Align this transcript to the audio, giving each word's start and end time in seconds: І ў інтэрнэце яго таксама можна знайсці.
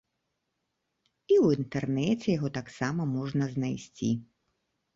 І 1.31 1.35
ў 1.43 1.45
інтэрнэце 1.59 2.27
яго 2.37 2.49
таксама 2.59 3.01
можна 3.15 3.53
знайсці. 3.55 4.13